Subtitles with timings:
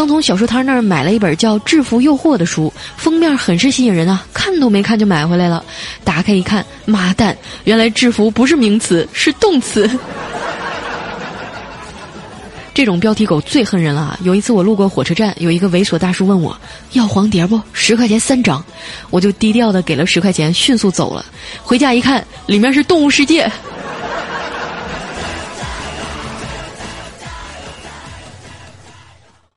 [0.00, 5.62] 刚从小书摊那儿买了一本叫《制服诱惑》的书，封面很是吸引人啊，看都没看就买回来了。
[6.02, 9.90] 打开一看，妈蛋，原来制服不是名词，是动词。
[12.72, 14.18] 这种标题狗最恨人了啊！
[14.22, 16.58] 有一次我路过火车站，有一个猥琐大叔问我
[16.92, 17.60] 要黄碟不？
[17.74, 18.64] 十块钱三张，
[19.10, 21.22] 我就低调的给了十块钱，迅速走了。
[21.62, 23.44] 回家一看，里面是《动物世界》。